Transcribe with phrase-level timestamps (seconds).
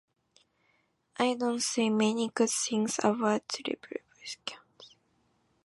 [1.19, 4.37] I don't say many good things about republicans.